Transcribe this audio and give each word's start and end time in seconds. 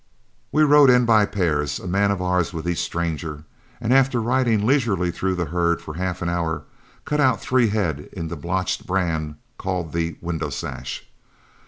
We 0.51 0.63
rode 0.63 0.89
in 0.89 1.05
by 1.05 1.27
pairs, 1.27 1.77
a 1.77 1.85
man 1.85 2.09
of 2.09 2.23
ours 2.23 2.53
with 2.53 2.67
each 2.67 2.79
stranger, 2.81 3.43
and 3.79 3.93
after 3.93 4.19
riding 4.19 4.65
leisurely 4.65 5.11
through 5.11 5.35
the 5.35 5.45
herd 5.45 5.79
for 5.79 5.93
half 5.93 6.23
an 6.23 6.27
hour, 6.27 6.63
cut 7.05 7.19
out 7.19 7.39
three 7.39 7.67
head 7.67 8.09
in 8.11 8.27
the 8.27 8.35
blotched 8.35 8.87
brand 8.87 9.35
called 9.59 9.91
the 9.93 10.17
"Window 10.19 10.49
Sash." 10.49 11.07